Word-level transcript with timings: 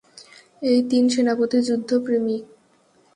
এই 0.61 0.79
তিন 0.89 1.03
সেনাপতি 1.09 1.57
যুদ্ধ 1.67 1.89
প্রেমিক। 2.05 2.43